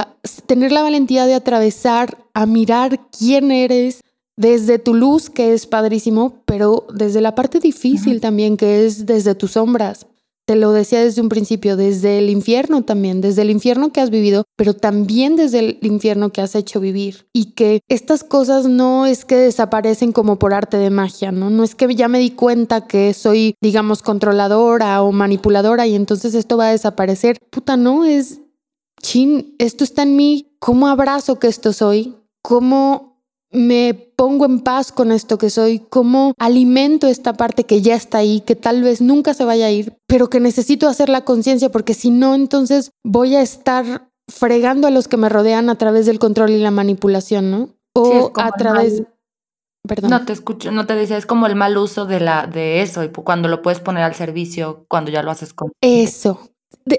[0.46, 4.00] tener la valentía de atravesar, a mirar quién eres,
[4.36, 9.34] desde tu luz, que es padrísimo, pero desde la parte difícil también, que es desde
[9.34, 10.06] tus sombras.
[10.46, 14.10] Te lo decía desde un principio, desde el infierno también, desde el infierno que has
[14.10, 17.26] vivido, pero también desde el infierno que has hecho vivir.
[17.32, 21.48] Y que estas cosas no es que desaparecen como por arte de magia, ¿no?
[21.48, 26.34] No es que ya me di cuenta que soy, digamos, controladora o manipuladora y entonces
[26.34, 27.38] esto va a desaparecer.
[27.48, 28.42] Puta, no, es,
[29.00, 30.54] chin, esto está en mí.
[30.58, 32.16] ¿Cómo abrazo que esto soy?
[32.42, 33.13] ¿Cómo
[33.54, 38.18] me pongo en paz con esto que soy, cómo alimento esta parte que ya está
[38.18, 41.70] ahí, que tal vez nunca se vaya a ir, pero que necesito hacer la conciencia
[41.70, 46.06] porque si no, entonces voy a estar fregando a los que me rodean a través
[46.06, 47.70] del control y la manipulación, ¿no?
[47.94, 49.04] O a través...
[49.86, 50.10] Perdón.
[50.10, 53.04] No te escucho, no te decía, es como el mal uso de, la, de eso
[53.04, 55.72] y cuando lo puedes poner al servicio, cuando ya lo haces con...
[55.82, 56.40] Eso,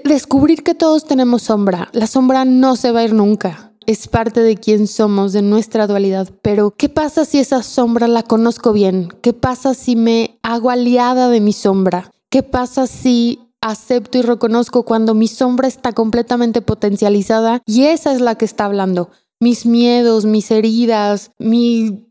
[0.04, 1.88] descubrir que todos tenemos sombra.
[1.92, 3.65] La sombra no se va a ir nunca.
[3.86, 6.28] Es parte de quién somos, de nuestra dualidad.
[6.42, 9.10] Pero, ¿qué pasa si esa sombra la conozco bien?
[9.22, 12.10] ¿Qué pasa si me hago aliada de mi sombra?
[12.28, 18.20] ¿Qué pasa si acepto y reconozco cuando mi sombra está completamente potencializada y esa es
[18.20, 19.10] la que está hablando?
[19.38, 22.10] Mis miedos, mis heridas, mi,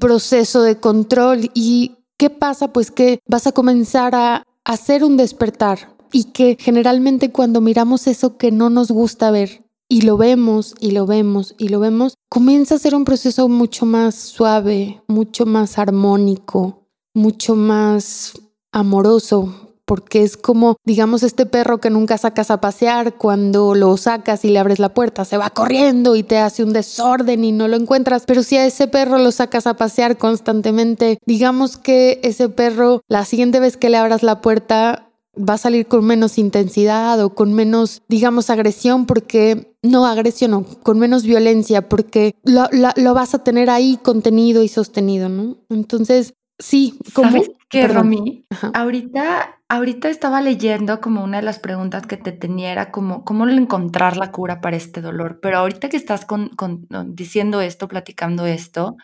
[0.00, 1.50] proceso de control.
[1.52, 2.72] ¿Y qué pasa?
[2.72, 8.38] Pues que vas a comenzar a hacer un despertar y que generalmente cuando miramos eso
[8.38, 12.76] que no nos gusta ver y lo vemos y lo vemos y lo vemos, comienza
[12.76, 18.32] a ser un proceso mucho más suave, mucho más armónico, mucho más
[18.72, 24.46] amoroso, porque es como, digamos, este perro que nunca sacas a pasear, cuando lo sacas
[24.46, 27.68] y le abres la puerta, se va corriendo y te hace un desorden y no
[27.68, 32.48] lo encuentras, pero si a ese perro lo sacas a pasear constantemente, digamos que ese
[32.48, 37.22] perro, la siguiente vez que le abras la puerta, va a salir con menos intensidad
[37.22, 43.14] o con menos, digamos, agresión, porque no agresión, no, con menos violencia, porque lo, lo,
[43.14, 45.56] vas a tener ahí contenido y sostenido, ¿no?
[45.70, 47.30] Entonces, sí, como...
[47.30, 48.46] ¿Sabes qué, Romy?
[48.74, 53.48] Ahorita, ahorita estaba leyendo como una de las preguntas que te tenía era como, ¿cómo
[53.48, 55.40] encontrar la cura para este dolor?
[55.40, 58.96] Pero ahorita que estás con, con, diciendo esto, platicando esto,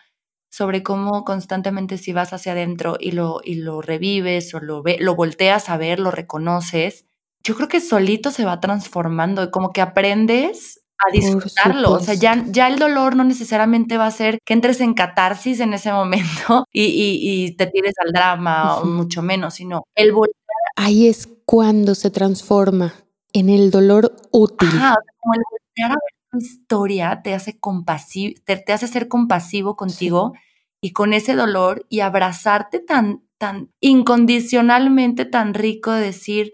[0.49, 4.97] sobre cómo constantemente si vas hacia adentro y lo, y lo revives o lo, ve,
[4.99, 7.05] lo volteas a ver, lo reconoces,
[7.43, 11.91] yo creo que solito se va transformando y como que aprendes a disfrutarlo.
[11.93, 15.59] O sea, ya, ya el dolor no necesariamente va a ser que entres en catarsis
[15.61, 16.83] en ese momento y,
[17.21, 20.35] y, te tires al drama, o mucho menos, sino el voltear.
[20.75, 22.93] Ahí es cuando se transforma
[23.33, 24.69] en el dolor útil.
[24.69, 30.33] Ajá, como el voltear a ver historia te hace compasivo, te, hace ser compasivo contigo
[30.81, 36.53] y con ese dolor y abrazarte tan, tan incondicionalmente, tan rico de decir,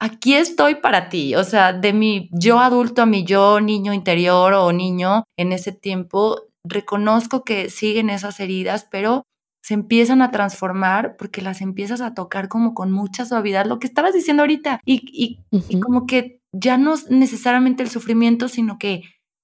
[0.00, 4.52] aquí estoy para ti, o sea, de mi yo adulto a mi yo niño interior
[4.52, 9.24] o niño en ese tiempo, reconozco que siguen esas heridas, pero
[9.62, 13.86] se empiezan a transformar porque las empiezas a tocar como con mucha suavidad, lo que
[13.86, 19.02] estabas diciendo ahorita, y, y como que ya no es necesariamente el sufrimiento, sino que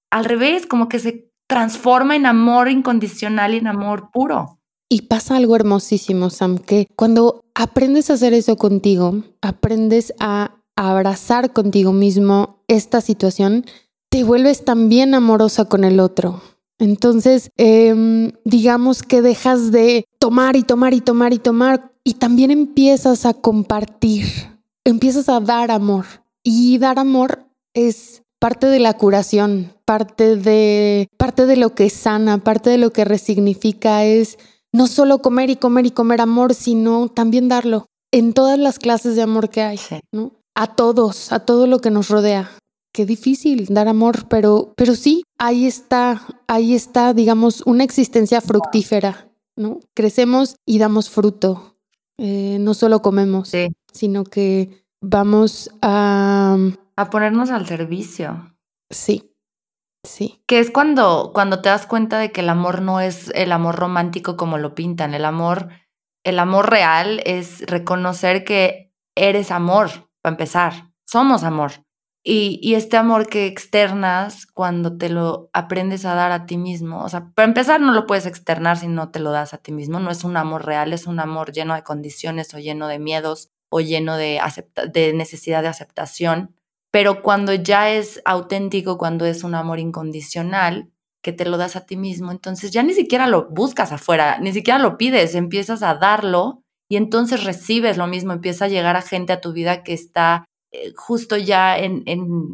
[0.09, 4.59] al revés, como que se transforma en amor incondicional y en amor puro.
[4.89, 11.53] Y pasa algo hermosísimo, Sam, que cuando aprendes a hacer eso contigo, aprendes a abrazar
[11.53, 13.65] contigo mismo esta situación,
[14.09, 16.41] te vuelves también amorosa con el otro.
[16.79, 22.49] Entonces, em, digamos que dejas de tomar y tomar y tomar y tomar y también
[22.51, 24.25] empiezas a compartir,
[24.83, 26.05] empiezas a dar amor.
[26.43, 32.39] Y dar amor es parte de la curación, parte de, parte de lo que sana,
[32.39, 34.39] parte de lo que resignifica es
[34.73, 39.15] no solo comer y comer y comer amor, sino también darlo en todas las clases
[39.15, 39.79] de amor que hay,
[40.11, 40.33] ¿no?
[40.55, 42.51] A todos, a todo lo que nos rodea.
[42.93, 49.29] Qué difícil dar amor, pero, pero sí, ahí está, ahí está, digamos, una existencia fructífera,
[49.55, 49.79] ¿no?
[49.93, 51.77] Crecemos y damos fruto.
[52.17, 53.51] Eh, no solo comemos,
[53.93, 56.57] sino que vamos a
[56.95, 58.55] a ponernos al servicio.
[58.89, 59.35] Sí,
[60.05, 60.43] sí.
[60.47, 63.75] Que es cuando, cuando te das cuenta de que el amor no es el amor
[63.75, 65.13] romántico como lo pintan.
[65.13, 65.69] El amor,
[66.23, 70.91] el amor real es reconocer que eres amor, para empezar.
[71.05, 71.83] Somos amor.
[72.23, 77.03] Y, y, este amor que externas cuando te lo aprendes a dar a ti mismo,
[77.03, 79.71] o sea, para empezar no lo puedes externar si no te lo das a ti
[79.71, 82.99] mismo, no es un amor real, es un amor lleno de condiciones o lleno de
[82.99, 84.39] miedos o lleno de,
[85.15, 86.53] necesidad de aceptación.
[86.91, 90.91] Pero cuando ya es auténtico, cuando es un amor incondicional,
[91.23, 94.51] que te lo das a ti mismo, entonces ya ni siquiera lo buscas afuera, ni
[94.51, 99.01] siquiera lo pides, empiezas a darlo y entonces recibes lo mismo, empieza a llegar a
[99.01, 102.03] gente a tu vida que está eh, justo ya en,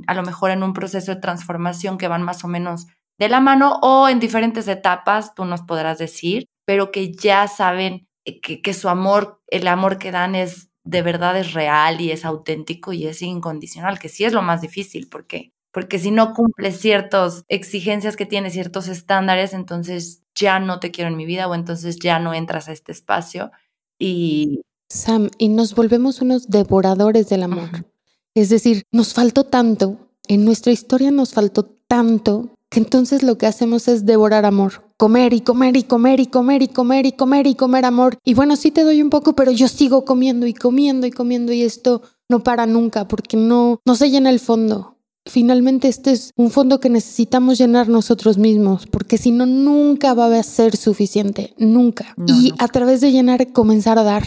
[0.06, 3.40] a lo mejor en un proceso de transformación que van más o menos de la
[3.40, 8.74] mano o en diferentes etapas, tú nos podrás decir, pero que ya saben eh, que
[8.74, 13.06] su amor, el amor que dan es de verdad es real y es auténtico y
[13.08, 18.16] es incondicional, que sí es lo más difícil, porque porque si no cumples ciertas exigencias
[18.16, 22.18] que tienes, ciertos estándares, entonces ya no te quiero en mi vida o entonces ya
[22.18, 23.52] no entras a este espacio
[24.00, 24.62] y...
[24.90, 27.86] Sam, y nos volvemos unos devoradores del amor.
[28.34, 33.88] Es decir, nos faltó tanto, en nuestra historia nos faltó tanto, entonces lo que hacemos
[33.88, 37.56] es devorar amor comer y comer y comer y comer y comer y comer y
[37.56, 38.18] comer amor.
[38.26, 41.54] Y bueno, sí te doy un poco, pero yo sigo comiendo y comiendo y comiendo
[41.54, 44.96] y esto no para nunca porque no, no se llena el fondo.
[45.28, 50.34] Finalmente este es un fondo que necesitamos llenar nosotros mismos, porque si no, nunca va
[50.36, 52.16] a ser suficiente, nunca.
[52.26, 54.24] y a través de llenar, comenzar a dar.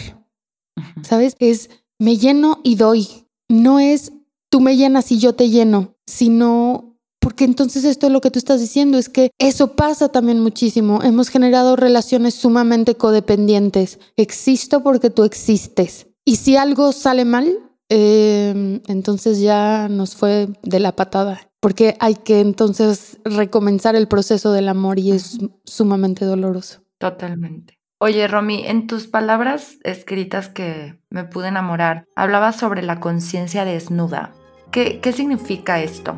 [1.01, 1.35] ¿Sabes?
[1.39, 1.69] Es
[1.99, 3.07] me lleno y doy.
[3.49, 4.13] No es
[4.49, 6.90] tú me llenas y yo te lleno, sino
[7.21, 11.03] porque entonces esto es lo que tú estás diciendo, es que eso pasa también muchísimo.
[11.03, 13.99] Hemos generado relaciones sumamente codependientes.
[14.17, 16.07] Existo porque tú existes.
[16.25, 17.47] Y si algo sale mal,
[17.89, 21.47] eh, entonces ya nos fue de la patada.
[21.59, 26.81] Porque hay que entonces recomenzar el proceso del amor y es sumamente doloroso.
[26.97, 27.77] Totalmente.
[27.99, 34.33] Oye, Romy, en tus palabras escritas que me pude enamorar, hablabas sobre la conciencia desnuda.
[34.71, 36.17] ¿Qué, ¿Qué significa esto?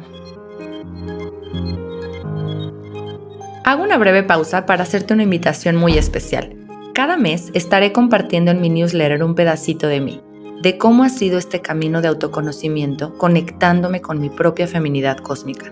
[3.66, 6.54] Hago una breve pausa para hacerte una invitación muy especial.
[6.94, 10.20] Cada mes estaré compartiendo en mi newsletter un pedacito de mí,
[10.62, 15.72] de cómo ha sido este camino de autoconocimiento conectándome con mi propia feminidad cósmica.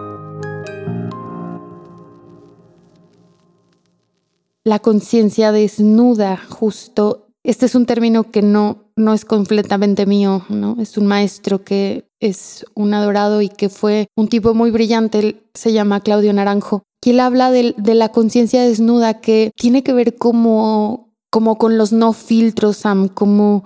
[4.64, 7.26] La conciencia desnuda, justo.
[7.47, 10.76] Este es un término que no no es completamente mío, ¿no?
[10.80, 15.72] Es un maestro que es un adorado y que fue un tipo muy brillante, se
[15.72, 16.82] llama Claudio Naranjo.
[17.05, 21.92] Y él habla de, la conciencia desnuda que tiene que ver como, como con los
[21.92, 22.82] no filtros,
[23.14, 23.64] como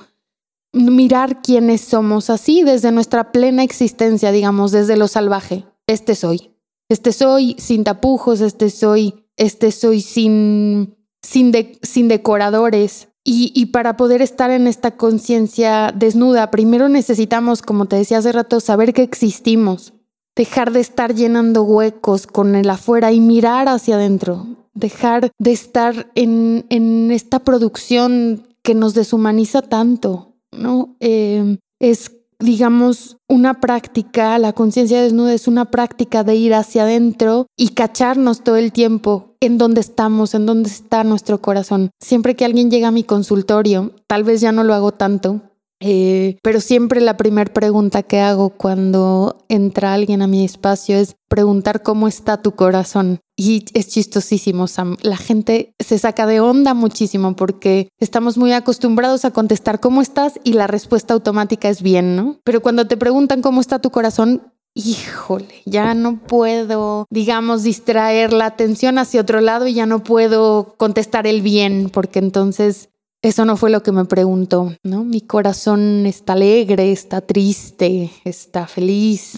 [0.74, 5.64] mirar quiénes somos así desde nuestra plena existencia, digamos, desde lo salvaje.
[5.86, 6.50] Este soy.
[6.90, 11.52] Este soy sin tapujos, este soy, este soy sin, sin,
[11.82, 18.18] sin decoradores, y, para poder estar en esta conciencia desnuda, primero necesitamos, como te decía
[18.18, 19.92] hace rato, saber que existimos,
[20.34, 26.10] dejar de estar llenando huecos con el afuera y mirar hacia adentro, dejar de estar
[26.14, 30.96] en, en esta producción que nos deshumaniza tanto, ¿no?
[31.00, 37.46] Eh, es digamos, una práctica, la conciencia desnuda es una práctica de ir hacia adentro
[37.54, 41.90] y cacharnos todo el tiempo en dónde estamos, en dónde está nuestro corazón.
[42.00, 45.40] Siempre que alguien llega a mi consultorio, tal vez ya no lo hago tanto,
[45.82, 51.16] eh, pero siempre la primera pregunta que hago cuando entra alguien a mi espacio es
[51.28, 53.20] preguntar cómo está tu corazón.
[53.34, 54.98] Y es chistosísimo, Sam.
[55.00, 60.34] La gente se saca de onda muchísimo porque estamos muy acostumbrados a contestar cómo estás
[60.44, 62.36] y la respuesta automática es bien, ¿no?
[62.44, 68.46] Pero cuando te preguntan cómo está tu corazón, híjole, ya no puedo, digamos, distraer la
[68.46, 72.90] atención hacia otro lado y ya no puedo contestar el bien, porque entonces
[73.22, 75.04] eso no fue lo que me preguntó, ¿no?
[75.04, 79.34] Mi corazón está alegre, está triste, está feliz.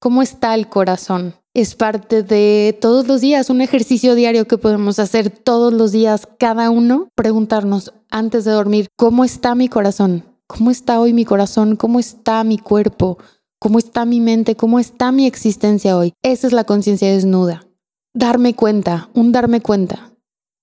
[0.00, 1.34] ¿Cómo está el corazón?
[1.54, 6.26] Es parte de todos los días, un ejercicio diario que podemos hacer todos los días,
[6.38, 10.24] cada uno, preguntarnos antes de dormir, ¿cómo está mi corazón?
[10.48, 11.76] ¿Cómo está hoy mi corazón?
[11.76, 13.18] ¿Cómo está mi cuerpo?
[13.64, 14.56] ¿Cómo está mi mente?
[14.56, 16.12] ¿Cómo está mi existencia hoy?
[16.22, 17.64] Esa es la conciencia desnuda.
[18.12, 20.12] Darme cuenta, un darme cuenta.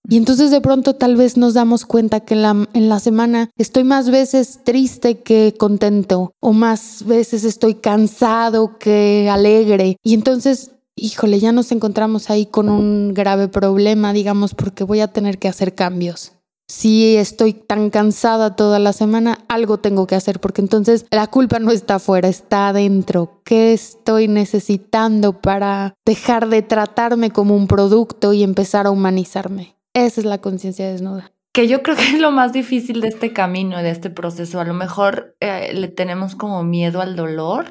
[0.07, 3.49] Y entonces de pronto tal vez nos damos cuenta que en la, en la, semana
[3.57, 9.97] estoy más veces triste que contento o más veces estoy cansado que alegre.
[10.03, 15.07] Y entonces, híjole, ya nos encontramos ahí con un grave problema, digamos, porque voy a
[15.07, 16.33] tener que hacer cambios.
[16.71, 21.59] Si estoy tan cansada toda la semana, algo tengo que hacer, porque entonces la culpa
[21.59, 23.41] no está afuera, está adentro.
[23.43, 29.75] ¿Qué estoy necesitando para dejar de tratarme como un producto y empezar a humanizarme?
[29.93, 31.33] Esa es la conciencia desnuda.
[31.51, 34.61] Que yo creo que es lo más difícil de este camino, de este proceso.
[34.61, 37.65] A lo mejor eh, le tenemos como miedo al dolor,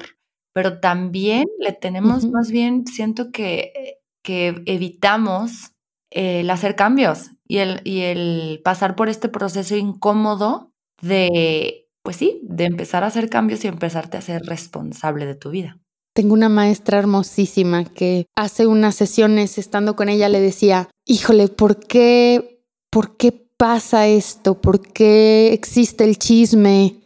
[0.53, 5.71] pero también le tenemos más bien, siento que, que evitamos
[6.11, 10.71] el hacer cambios y el, y el pasar por este proceso incómodo
[11.01, 15.49] de, pues sí, de empezar a hacer cambios y empezarte a ser responsable de tu
[15.49, 15.77] vida.
[16.15, 21.85] Tengo una maestra hermosísima que hace unas sesiones estando con ella le decía, híjole, ¿por
[21.85, 24.61] qué, por qué pasa esto?
[24.61, 27.01] ¿Por qué existe el chisme?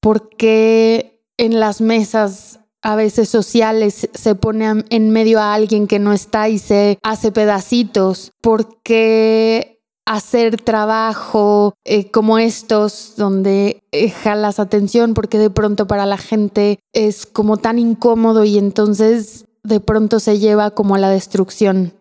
[0.00, 6.00] ¿Por qué en las mesas a veces sociales se pone en medio a alguien que
[6.00, 8.32] no está y se hace pedacitos?
[8.42, 9.73] ¿Por qué
[10.06, 16.80] hacer trabajo eh, como estos donde eh, jalas atención porque de pronto para la gente
[16.92, 21.94] es como tan incómodo y entonces de pronto se lleva como a la destrucción.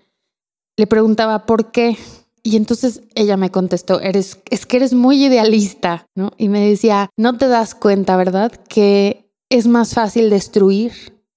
[0.76, 1.97] Le preguntaba por qué
[2.43, 6.34] y entonces ella me contestó, eres, es que eres muy idealista, ¿no?
[6.38, 8.51] Y me decía, no te das cuenta, ¿verdad?
[8.68, 10.91] Que es más fácil destruir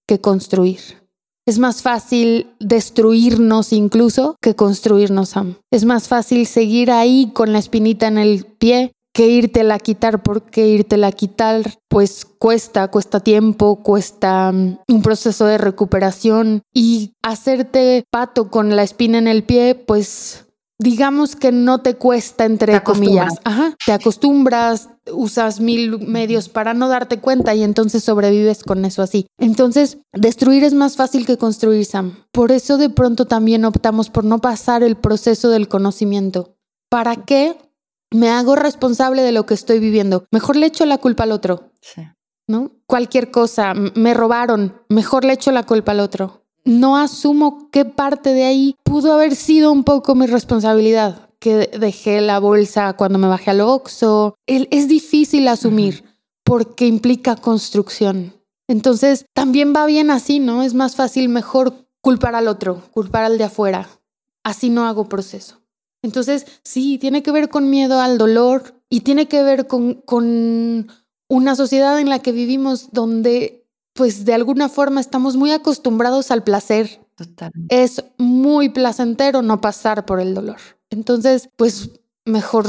[0.07, 1.06] que construir.
[1.47, 5.55] Es más fácil destruirnos incluso que construirnos, Sam.
[5.71, 10.23] Es más fácil seguir ahí con la espinita en el pie que irte a quitar,
[10.23, 17.15] porque irte a quitar pues cuesta, cuesta tiempo, cuesta mm, un proceso de recuperación y
[17.23, 20.46] hacerte pato con la espina en el pie, pues
[20.79, 23.35] digamos que no te cuesta, entre comillas.
[23.45, 29.03] Ajá, te acostumbras, usas mil medios para no darte cuenta y entonces sobrevives con eso
[29.03, 29.27] así.
[29.39, 32.25] Entonces, destruir es más fácil que construir, Sam.
[32.33, 36.57] Por eso de pronto también optamos por no pasar el proceso del conocimiento.
[36.89, 37.57] ¿Para qué?
[38.13, 40.27] me hago responsable de lo que estoy viviendo.
[40.31, 41.73] Mejor le echo la culpa al otro.
[41.81, 42.03] Sí.
[42.49, 42.73] ¿No?
[42.87, 46.46] Cualquier cosa, me robaron, mejor le echo la culpa al otro.
[46.67, 52.21] No asumo qué parte de ahí pudo haber sido un poco mi responsabilidad, que dejé
[52.21, 54.35] la bolsa cuando me bajé al Oxxo.
[54.47, 56.05] Es difícil asumir
[56.45, 58.35] porque implica construcción.
[58.69, 60.63] Entonces, también va bien así, ¿no?
[60.63, 63.89] Es más fácil, mejor culpar al otro, culpar al de afuera.
[64.43, 65.61] Así no hago proceso.
[66.03, 70.89] Entonces, sí, tiene que ver con miedo al dolor y tiene que ver con, con
[71.29, 73.66] una sociedad en la que vivimos donde,
[73.97, 77.01] pues, de alguna forma estamos muy acostumbrados al placer.
[77.69, 80.59] Es muy placentero no pasar por el dolor.
[80.91, 81.91] Entonces, pues,
[82.25, 82.67] mejor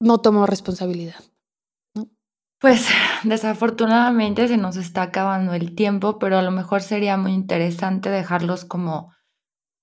[0.00, 1.16] no tomo responsabilidad.
[2.60, 2.88] Pues
[3.22, 8.64] desafortunadamente se nos está acabando el tiempo, pero a lo mejor sería muy interesante dejarlos
[8.64, 9.12] como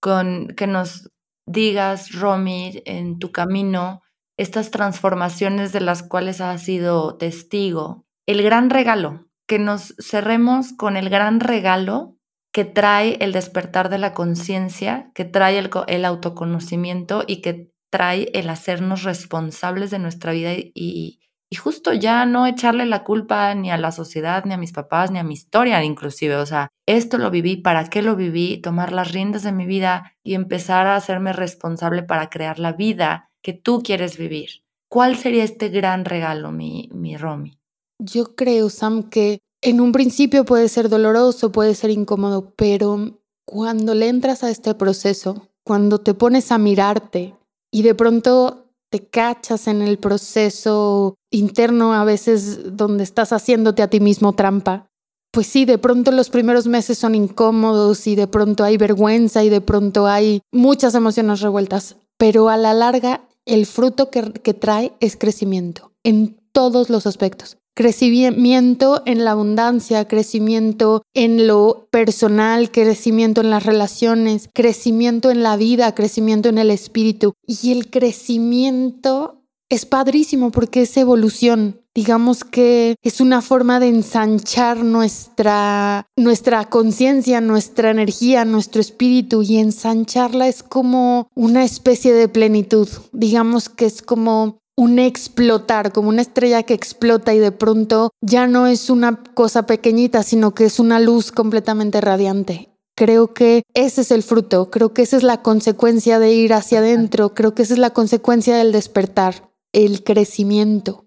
[0.01, 1.09] con que nos
[1.47, 4.01] digas, Romy, en tu camino,
[4.37, 8.05] estas transformaciones de las cuales has sido testigo.
[8.27, 12.15] El gran regalo, que nos cerremos con el gran regalo
[12.55, 18.29] que trae el despertar de la conciencia, que trae el, el, autoconocimiento y que trae
[18.33, 21.19] el hacernos responsables de nuestra vida y,
[21.57, 25.19] justo ya no echarle la culpa ni a la sociedad, ni a mis papás, ni
[25.19, 26.35] a mi historia inclusive.
[26.35, 28.57] O sea, esto lo viví, ¿para qué lo viví?
[28.61, 33.31] Tomar las riendas de mi vida y empezar a hacerme responsable para crear la vida
[33.41, 34.63] que tú quieres vivir.
[34.89, 37.57] ¿Cuál sería este gran regalo, mi, mi Romy?
[37.99, 43.93] Yo creo, Sam, que en un principio puede ser doloroso, puede ser incómodo, pero cuando
[43.93, 47.35] le entras a este proceso, cuando te pones a mirarte
[47.71, 53.89] y de pronto te cachas en el proceso interno a veces donde estás haciéndote a
[53.89, 54.87] ti mismo trampa.
[55.31, 59.49] Pues sí, de pronto los primeros meses son incómodos y de pronto hay vergüenza y
[59.49, 65.17] de pronto hay muchas emociones revueltas, pero a la larga el fruto que, trae es
[65.17, 73.49] crecimiento en todos los aspectos crecimiento en la abundancia, crecimiento en lo personal, crecimiento en
[73.51, 77.33] las relaciones, crecimiento en la vida, crecimiento en el espíritu.
[77.45, 81.81] Y el crecimiento es padrísimo porque es evolución.
[81.93, 89.57] Digamos que es una forma de ensanchar nuestra, nuestra conciencia, nuestra energía, nuestro espíritu y
[89.57, 92.89] ensancharla es como una especie de plenitud.
[93.13, 98.47] Digamos que es como un explotar, como una estrella que explota y de pronto ya
[98.47, 102.69] no es una cosa pequeñita, sino que es una luz completamente radiante.
[102.97, 106.79] Creo que ese es el fruto, creo que esa es la consecuencia de ir hacia
[106.79, 111.05] adentro, creo que esa es la consecuencia del despertar, el crecimiento.